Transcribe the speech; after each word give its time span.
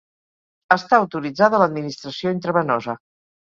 Està 0.75 0.97
autoritzada 1.01 1.59
l'administració 1.65 2.35
intravenosa. 2.39 2.99